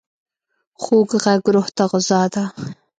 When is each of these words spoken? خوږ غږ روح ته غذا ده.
خوږ 0.81 1.09
غږ 1.23 1.41
روح 1.53 1.67
ته 1.77 1.83
غذا 1.91 2.21
ده. 2.33 2.43